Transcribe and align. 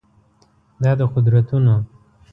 دا 0.83 0.91
د 0.99 1.01
قدرتونو 1.13 1.75